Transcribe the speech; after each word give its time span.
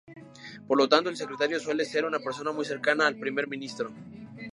Por 0.67 0.79
lo 0.79 0.89
tanto, 0.89 1.11
el 1.11 1.15
Secretario 1.15 1.59
suele 1.59 1.85
ser 1.85 2.05
una 2.05 2.17
persona 2.17 2.51
muy 2.51 2.65
cercana 2.65 3.05
al 3.05 3.17
Primer 3.19 3.47
Ministro. 3.47 3.91